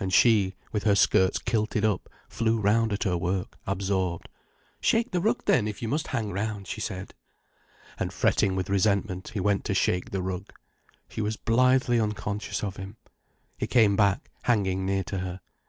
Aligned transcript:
And 0.00 0.12
she, 0.12 0.56
with 0.72 0.82
her 0.82 0.96
skirts 0.96 1.38
kilted 1.38 1.84
up, 1.84 2.08
flew 2.28 2.58
round 2.58 2.92
at 2.92 3.04
her 3.04 3.16
work, 3.16 3.56
absorbed. 3.68 4.28
"Shake 4.80 5.12
the 5.12 5.20
rug 5.20 5.44
then, 5.44 5.68
if 5.68 5.80
you 5.80 5.86
must 5.86 6.08
hang 6.08 6.32
round," 6.32 6.66
she 6.66 6.80
said. 6.80 7.14
And 7.96 8.12
fretting 8.12 8.56
with 8.56 8.68
resentment, 8.68 9.28
he 9.28 9.38
went 9.38 9.64
to 9.66 9.74
shake 9.74 10.10
the 10.10 10.22
rug. 10.22 10.52
She 11.08 11.20
was 11.20 11.36
blithely 11.36 12.00
unconscious 12.00 12.64
of 12.64 12.78
him. 12.78 12.96
He 13.56 13.68
came 13.68 13.94
back, 13.94 14.28
hanging 14.42 14.84
near 14.84 15.04
to 15.04 15.18
her. 15.18 15.40